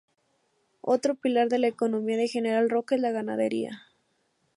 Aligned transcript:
Otro 0.81 1.13
pilar 1.13 1.47
de 1.49 1.59
la 1.59 1.67
economía 1.67 2.17
de 2.17 2.27
General 2.27 2.71
Roca 2.71 2.95
es 2.95 3.01
la 3.01 3.11
ganadería. 3.11 3.83